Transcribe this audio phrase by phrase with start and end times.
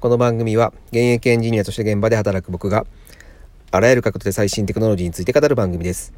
[0.00, 2.86] この番組は現役エンジニアとして現場で働く僕が
[3.72, 6.14] あらゆる角度で最新テクノロジーについて語る番組です。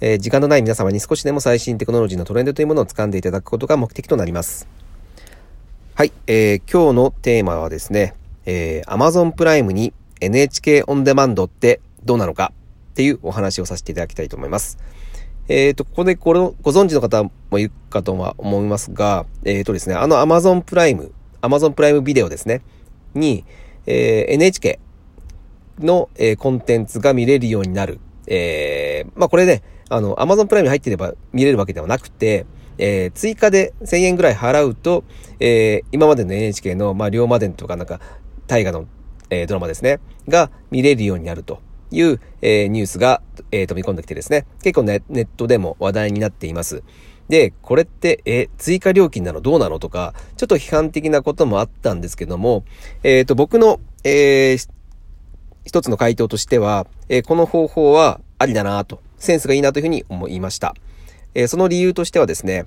[0.00, 4.66] えー、時間のない皆様に少しでも最新テクノロジーのトレンドというものを掴んでいただくことが目的となります。
[5.94, 12.52] はい、えー、今日のテーマはですね、えー、Amazon プライムに NHK オンデマンドってどうなのか
[12.90, 14.78] っていうお話をさせていただきたいと思います。
[15.46, 22.62] えっ、ー、と、ここでこれをご存知の方もいるかとは思いますが、えっ、ー、とですね、あの Amazon プライム、Amazon プライムビデオですね。
[23.14, 23.44] に、
[23.86, 24.78] えー、NHK
[25.78, 28.00] の、えー、コンテンツが見れるようになる。
[28.26, 32.46] えー、まあ、これね、あの、Amazon プライムに入っていれば見れるわけではなくて、
[32.78, 35.04] えー、追加で1000円ぐらい払うと、
[35.40, 38.00] えー、今までの NHK の、まあ、龍馬伝とかなんか、
[38.46, 38.88] 大河の、
[39.30, 46.82] えー、ドラマですね、が見れるようになるという、えー、ニュースが、えー、飛び込んできてですね、結構ね、ネットでも話題になっています。
[47.32, 52.62] で、これって、え、追加料金なのどうなのとか、ちょっと批判的なこともあったんですけども、
[53.04, 54.68] えっ、ー、と、僕の、えー、
[55.64, 60.74] 一つの回答としては、えー、この方法はありだなと、センスがいいなというふうに思いました。
[61.32, 62.66] えー、その理由としてはですね、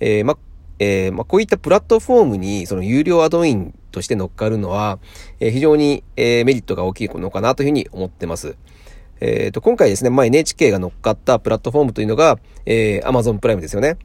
[0.00, 0.38] えー、ま、
[0.78, 5.00] えー、ま、こういったプラットフォームに、その有料アドインとして乗っかるのは、
[5.38, 8.56] えー、非常に、えー、メリットが大きいのかなというふうに思ってます。
[9.20, 13.96] えっ、ー、と、今回ですね、まあ、NHK が乗っかったプラットフォームというのが、えー、Amazon プライムですよね。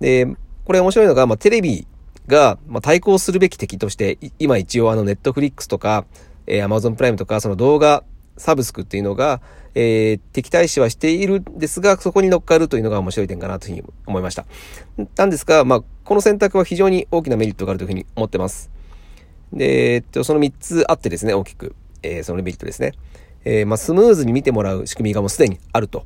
[0.00, 0.26] で、
[0.64, 1.86] これ面白いのが、まあ、テレビ
[2.26, 6.06] が、まあ、対抗するべき敵として、今一応あの、Netflix とか、
[6.46, 8.04] えー、Amazon プライムとか、その動画、
[8.36, 9.40] サブスクっていうのが、
[9.74, 14.46] えー、敵対視はしているんですが、そこに乗っかるというのが面白い点かなというふうに思いました。
[15.16, 18.70] なんですが、まあ、この選択は非常に大きなメリットがあるというふうに思ってます。
[19.52, 22.92] で、えっと、その3つあってですね、大きく、えー、そのメリットですね。
[23.46, 26.04] えー、まあ、スムーズに見てもらう仕組みがもうすでにあると。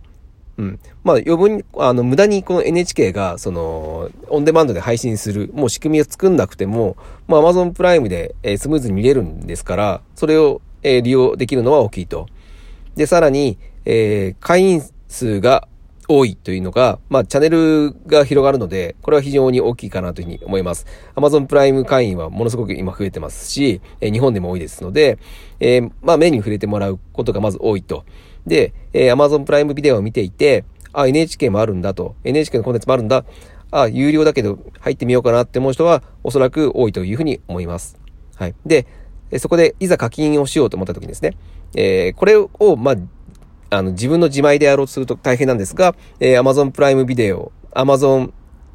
[0.58, 0.78] うん。
[1.02, 12.26] まあ、余分に、あの、無駄にこの NHK が、その、オンデマンドで配信する、もう仕組みを作んなくても、まあ、Amazon プライムで、えー、スムーズに見れるんですから、それを、えー、利用できるのは大きいと。
[12.94, 15.66] で、さらに、えー、会員数が
[16.12, 20.84] 多いというのが、まあ、チャンネルが広がるので、これは非常に大きいかなというふうに思います。
[21.14, 25.18] Amazon プライム会員はものすごく今増えてますし、え、日本でも多いですので、
[25.60, 28.04] えー、まあ、目に触れてもらうことがまず多いと。
[28.44, 32.16] で、えー、Amazon プライムビデオを見ていて、あ、NHK もあるんだと。
[32.24, 33.24] NHK のコンテンツもあるんだ。
[33.70, 38.00] あ、有料だけど入ってみようかなって思う人はおそらく多いというふうに思います。
[38.34, 38.54] はい。
[38.66, 38.88] で、
[39.38, 41.36] そこでいざ課金をしようと思った時にですね、
[41.76, 42.96] えー、これを、まあ、
[43.70, 48.32] あの、自分の自前でやろうとすると大変なんですが、えー、Amazon プライムビデオ、Amazon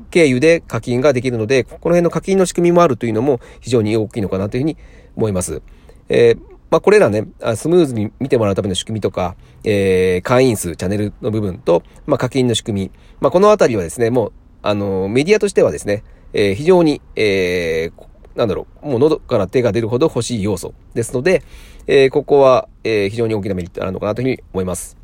[0.10, 4.78] 経由で課金ができるので、この辺の課金の仕組みもあるというのも非常に大きいのかなというふうに
[5.16, 5.62] 思います。
[6.10, 6.40] えー、
[6.72, 12.92] まあ、これらね、スムーズに見てもらうための仕組みとか、えー、会員数、チャンネルの部分と、まあ、課金の仕組み。
[13.20, 14.32] まあ、このあたりはですね、もう、
[14.62, 18.04] あの、メディアとしてはですね、えー、非常に、えー、
[18.36, 21.44] なんだろう、もう喉から手が出るほど欲しい要素ですので、
[21.88, 24.98] えー、ここは、えー、非常に大きなメリットあるのかなというふうに思います。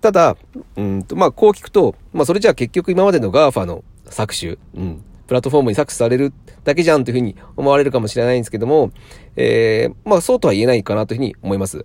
[0.00, 0.36] ただ、
[0.76, 6.32] うんと、まあ、こう聞くと、まあ、それじゃあ結局今までの GAFA の搾取、うん、プラットフォームに搾取される
[6.64, 8.92] だけじゃんというふうに思われるかもしれないんですけども、
[9.36, 11.84] えー、まあ、そうとは言えないかなというふうに思います。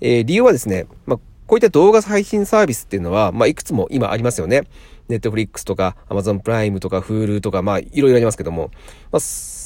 [0.00, 4.62] えー、理由はですね、まあ、こういった動画配信サービスっていうのは、まあ、いくつも今ありますよね。
[5.08, 8.70] ネットフリックスとか、アマゾンプライムとか、フールとか、まあ、いろいろありますけども、
[9.10, 9.20] まあ、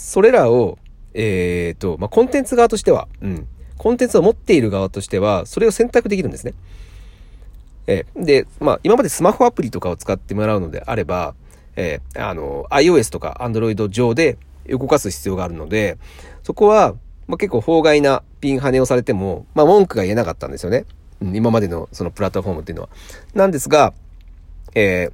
[0.06, 0.78] それらを、
[1.14, 3.48] えっ、ー、と、まあ、コンテンツ側としては、うん。
[3.76, 6.54] コンテンツを持っている側としては、それを選択できるんですね。
[7.88, 11.34] えー、で、まあ、今までスマホアプリとかを使ってもらうのであれば、
[11.74, 15.98] えー、あの、iOS とか Android 上で動かす必要があるので、
[16.44, 16.94] そこは、
[17.26, 20.84] まあ、結構法外なピン跳ねをされても、まあ、文句が言えなかったんですよね。
[21.20, 22.90] 今までのそのプラットフォームっていうのは。
[23.34, 23.92] なんですが、
[24.76, 25.10] え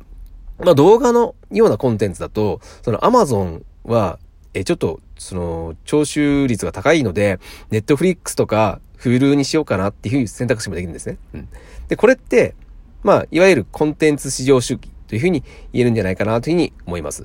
[0.59, 4.19] ー、まあ、動画のようなコンテンツだと、その Amazon は、
[4.55, 7.39] え、ちょっと、その、聴取率が高いので、
[7.71, 11.19] ネットフリックスとか、フールにしようかなっていう選択肢もできるんですね。
[11.35, 11.49] うん。
[11.89, 12.55] で、これって、
[13.03, 15.43] まあ、いわゆるコンテンツ市場主義というふうに
[15.73, 17.25] 言えるんじゃないかなというふうに思います。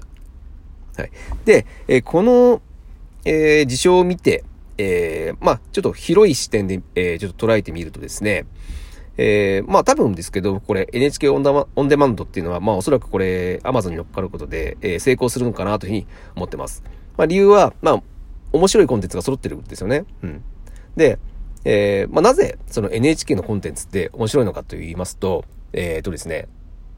[0.97, 1.11] はい。
[1.45, 2.61] で、えこの、
[3.25, 4.43] えー、事象を見て、
[4.77, 8.45] えー、まあ、ちょっと広い視点で、えー、ちょっと捉えてみるとですね、
[9.17, 16.83] えー、まあ多分ですけど、これ NHK オンダオンデマンドっていうのは、まあおそらくこれ Amazon に乗っかることで、えー、成功するのかなというふうに思ってます。
[17.17, 18.03] まあ理由は、まあ
[18.53, 20.05] 面白いコンテンツが揃ってるんですよね。
[20.23, 20.43] うん。
[20.95, 21.19] で、
[21.65, 26.47] えー、まあなぜその NHK のコンテンツって面白いのかと言いますと、えっ、ー、とですね、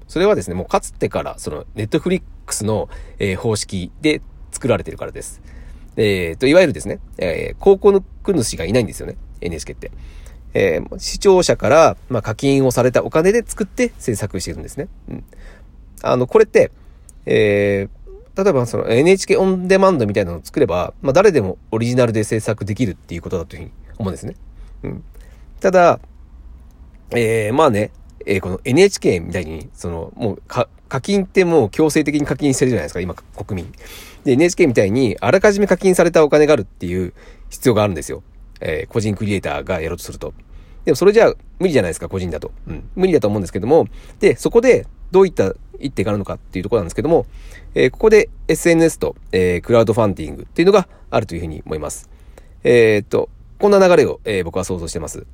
[0.08, 2.90] それはですね、もうかつてからその Netflix の、
[3.20, 4.22] えー、方式で
[4.52, 5.42] 作られてるからです。
[5.98, 9.92] えっ、ー、と、いわゆるですね、えー、広告主がいないんですよね、NHK って。
[10.54, 14.88] えー、視聴者から、まあ、課金をされたお金で作って制作してるんですね。
[15.10, 15.24] うん。
[16.02, 16.72] あの、これって、
[17.26, 17.90] えー、
[18.36, 24.36] 例えばその NHK オンデマンドみたいなのを作れば、まあ誰でもオリジナルで制作できるっていうことだというふうに思うんですね。
[24.84, 25.04] うん。
[25.60, 26.00] ただ、
[27.12, 27.92] えー、まあね、
[28.26, 30.68] えー、この NHK みたいに、その、もう課
[31.02, 33.72] 金ってもう強制的に課金してるじゃないですか、今、国民。
[34.24, 37.14] で、NHK みたいに、あらかじめ課金されたお金があるっていう
[37.50, 38.24] 必要があるんですよ。
[38.62, 40.34] えー、個人クリエイターがやろうとすると。
[40.86, 42.52] でもそれじゃ無理じゃないですか、個人だと。
[42.68, 42.90] うん。
[42.96, 43.88] 無理だと思うんですけども、
[44.20, 47.26] で、そこでどういった一手があるのかっていうところなんですけども、
[47.74, 52.10] えー、ここで SNS と、えー、クラウドファンディングっていうのがあるというふうに思います。
[52.64, 55.26] えー、っと、こんな流れを、え、僕は想像してます。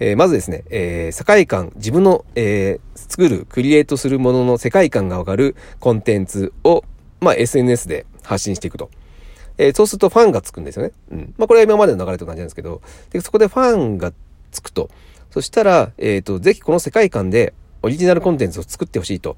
[0.00, 6.84] え、まずですね、えー、世界観、自分の、え、作る、クリエイトするものの世界観がわかるコンテンツを、
[7.20, 8.90] まあ、SNS で発信していくと。
[9.56, 10.92] え、そうするとファンがつくんですよね。
[11.10, 11.34] うん。
[11.36, 12.80] まあ、これは今までの流れと同じなんですけど、
[13.10, 14.12] で、そこでファンが
[14.52, 14.88] つくと。
[15.30, 19.36] そしたら、えっ、と、ぜひこの世界観でオリジナルコンテンツを作ってほしいと、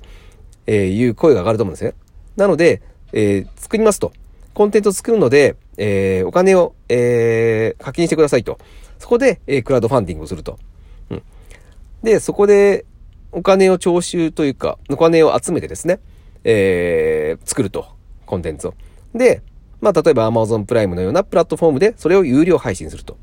[0.67, 1.95] いう声が上がると思うんですね。
[2.37, 2.83] なので、
[3.13, 4.13] えー、作りますと。
[4.55, 8.59] コンテンツを作るので、えー、お金を、えー、課金してくださいと。
[8.99, 10.59] そこで、え、クラウドファンディングをすると。
[11.11, 11.23] うん。
[12.03, 12.85] で、そこで、
[13.33, 16.01] お金を徴収というか、お金を集めてですね、
[16.45, 17.87] え、作ると。
[18.27, 18.75] コンテンツを。
[19.15, 19.43] で、
[19.81, 23.17] まあ、例えば Amazon プライムのようなプラットフォームで、それを有料配信すると。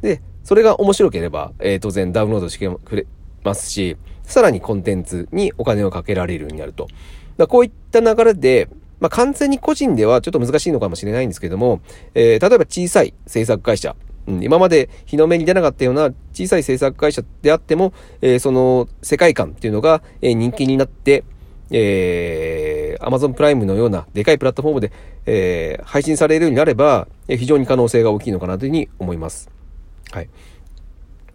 [0.00, 3.06] で、それが面白ければ、え、当然ダウンロードしてくれ
[3.42, 3.96] ますし、
[4.32, 6.88] さらにコンテンツにお金をかけられるようになると。
[7.36, 8.68] だこういった流れで、
[8.98, 11.80] まあ、完全に個人ではちょっと難しいのかもしれないんですけども、
[12.14, 13.94] えー、例えば小さい制作会社、
[14.26, 17.92] うん、今まで日の目に出なかったような小さい制作会社であっても、
[18.22, 21.24] えー、その世界観っていうのが、え、人気になって、
[21.70, 24.92] えー、Amazon プライムのようなでかいプラットフォームで、
[25.26, 29.50] えー、配信されるようになれば、え、非常に可能性が大きいのかなというふうに思います。
[30.10, 30.28] はい。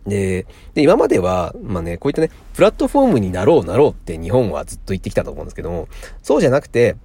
[0.07, 5.87] で、で、今までは、まあね、こういったね、プラットフォームになろうなろうって日本はずっと言ってきたと思うんですけども、
[6.23, 6.95] そうじゃなくて、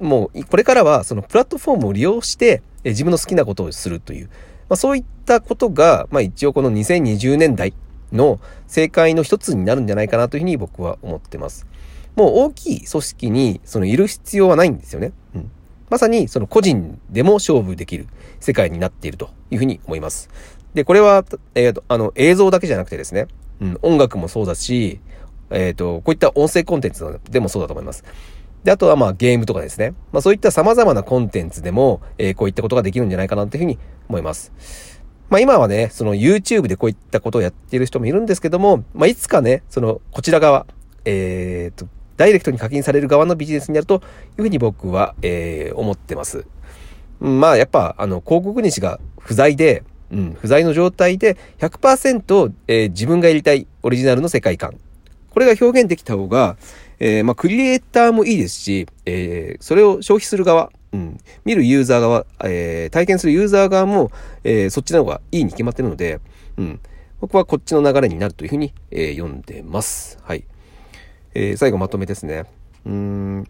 [0.00, 4.26] もう、これからはそのプラットフォームを利用して、自分の好きなことをするという、
[4.68, 7.74] まあそういったことが、まあ一応この2020年代
[8.12, 11.66] の正解の一つになるんじゃないかなというふうに僕は思ってます。
[12.16, 15.12] もう大きい組織にそのいる必要はないんですよね。
[15.34, 15.50] うん。
[15.90, 18.06] まさにその個人でも勝負できる
[18.38, 20.30] 世界になっているというふうに思います。
[20.74, 21.24] で、これは、
[21.54, 23.26] えっ、ー、と、あの、映像だけじゃなくてですね、
[23.60, 25.00] うん、音楽もそうだし、
[25.50, 28.04] えっ、ー、と、こういった音声コンテンツでもそうだと思います。
[28.64, 29.94] で、あとはまあゲームとかですね。
[30.12, 33.78] まあそういった様々なコンテンツでも、えー、こういったことができるんじゃないかなというふうに
[34.08, 34.52] 思います。
[35.30, 40.66] まあ今はね、その YouTube でこういったことをやっている人もいるんですけども、まあいつかね、その、こちら側、
[41.04, 43.96] えっ、ー、と、ダイレクトに課金される側のビジネスになるとい
[44.40, 46.44] うふうに僕は、えー、思ってます。
[47.18, 54.74] まあやっぱ、あの、広告主が不在で、うん、不在の状態で100%、えー、自分がやりたいオリジナルの世界観。
[55.30, 56.56] これが表現できた方が、
[56.98, 64.10] えー、まあ、クリエイターもいいですし、えー、それを消費する側、うん、見るユーザー側、えー、体験するユーザー側も、
[64.44, 66.20] えー、そっちの方がいいに決まってるので、
[66.58, 66.80] うん、
[67.20, 70.18] 僕はこっちの流れになるというふうに、えー、読んでます。
[70.22, 70.44] はい。
[71.34, 72.44] えー、最後まとめですね。
[72.84, 73.46] うん、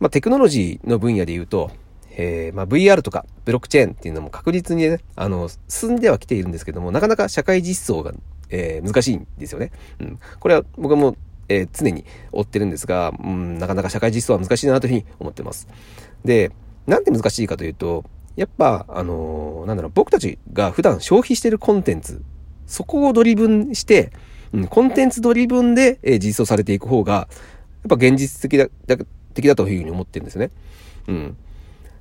[0.00, 1.70] まあ、テクノロジーの分野で言うと、
[2.16, 8.12] えー、まあ、VR とかブロックチェーンっていうのも確実にね、あの、進んではきているんですけども、なかなか社会実装が、
[8.50, 9.72] えー、難しいんですよね。
[10.00, 10.18] うん。
[10.38, 11.16] これは僕も、
[11.48, 15.68] えー、常に追ってるんですが、うん、なかなか社会実装は難しいなというふうに思ってます。
[16.24, 16.52] で、
[16.86, 18.04] なんで難しいかというと、
[18.36, 22.22] やっぱ、あのー、なんだろう、僕たちが普段消費してるコンテンツ、
[22.66, 24.12] そこをドリブンして、
[24.52, 27.26] うん、コンテンツドリブンで、えー、実装されていく方が、やっ
[27.88, 28.68] ぱ現実的だ、
[29.34, 30.50] 的だというふうに思ってるんですね。
[31.08, 31.36] うん。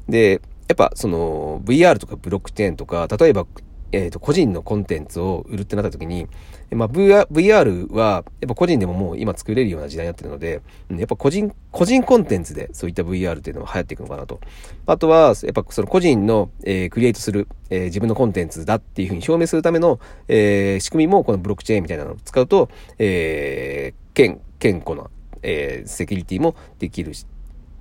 [0.08, 3.46] で、やっぱその VR とかブロックチェーンとか、例えば、
[3.94, 6.28] えっ、ー、と、個人のコンテンツを売るってなった時に、
[6.72, 14.40] まあ VR、VR は、やっぱ個人でももう今作れるような時代になってるので、やっぱ個人、個人コンテンツでそういった VR っていうのは流行っていくのかなと。
[14.88, 25.08] あとは、やっぱその個人の、えー、クリエイトする、えー、自分のコンテンツだっていうふうに証明するための、えー、仕組みもこのブロックチェーンみたいなのを使うと、えー、健、健康な、
[25.44, 27.28] えー、セキュリティもできるし、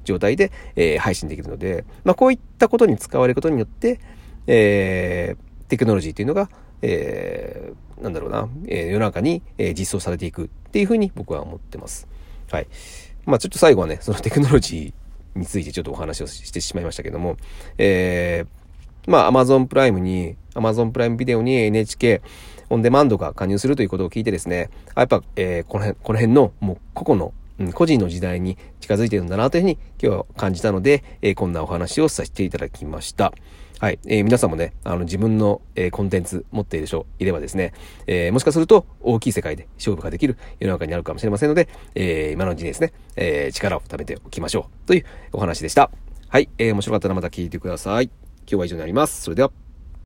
[0.05, 4.01] 状態で、えー、配信できるので、まあ、こういったことに使われることによって、
[4.47, 6.49] えー、テクノロジーというのが、
[6.83, 12.09] えー、なんだろうな、えー、世の中に、えー、実装されていくっていうふうに僕は思ってます。
[12.51, 12.67] はい。
[13.25, 17.37] まあちょっと最後はね、そのテクノロジーについてちょっとお話をしてしまいましたけども、
[17.79, 22.21] えー、まあ Amazon プライムに、Amazon プライムビデオに NHK
[22.71, 33.33] オンデマンドが加入するということを聞いてですね、あやっぱ、えー、この辺、この辺のもう個々のうん、個人の時代に近づいてるんだなというふうに今日は感じたので、えー、こんなお話をさせていただきました。
[33.79, 33.99] はい。
[34.07, 37.73] えー、皆さんもね、あの、自分の、えー、コンテンツ持っている人いればですね、
[38.07, 44.87] えー、もしかすると大きい世界で勝負ができる世の中になるかもしれませんので、え、今のうちにですね、え、力を貯めておきましょう。
[44.87, 45.91] というお話でした。
[46.29, 46.49] はい。
[46.59, 48.05] えー、面白かったらまた聞いてください。
[48.05, 48.13] 今
[48.47, 49.23] 日は以上になります。
[49.23, 49.62] それでは。